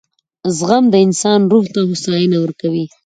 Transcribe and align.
•زغم 0.57 0.83
د 0.89 0.95
انسان 1.05 1.39
روح 1.51 1.65
ته 1.73 1.79
هوساینه 1.89 2.37
ورکوي. 2.41 2.85